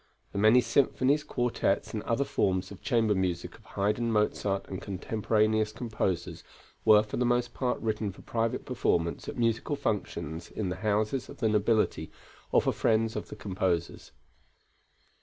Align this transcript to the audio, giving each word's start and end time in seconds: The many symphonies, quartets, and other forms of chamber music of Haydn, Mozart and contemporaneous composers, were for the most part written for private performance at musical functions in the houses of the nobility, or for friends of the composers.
The 0.31 0.39
many 0.39 0.61
symphonies, 0.61 1.23
quartets, 1.23 1.93
and 1.93 2.01
other 2.01 2.23
forms 2.23 2.71
of 2.71 2.81
chamber 2.81 3.13
music 3.13 3.53
of 3.59 3.63
Haydn, 3.77 4.11
Mozart 4.11 4.67
and 4.67 4.81
contemporaneous 4.81 5.71
composers, 5.71 6.43
were 6.83 7.03
for 7.03 7.17
the 7.17 7.23
most 7.25 7.53
part 7.53 7.79
written 7.81 8.11
for 8.11 8.23
private 8.23 8.65
performance 8.65 9.29
at 9.29 9.37
musical 9.37 9.75
functions 9.75 10.49
in 10.49 10.69
the 10.69 10.77
houses 10.77 11.29
of 11.29 11.37
the 11.37 11.49
nobility, 11.49 12.11
or 12.51 12.63
for 12.63 12.71
friends 12.73 13.15
of 13.15 13.27
the 13.29 13.35
composers. 13.35 14.11